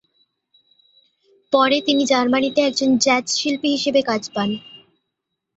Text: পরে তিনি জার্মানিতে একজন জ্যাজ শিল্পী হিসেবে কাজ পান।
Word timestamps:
পরে 1.53 1.77
তিনি 1.87 2.03
জার্মানিতে 2.05 2.59
একজন 2.63 2.89
জ্যাজ 2.97 3.25
শিল্পী 3.37 3.69
হিসেবে 3.75 4.01
কাজ 4.09 4.23
পান। 4.35 4.49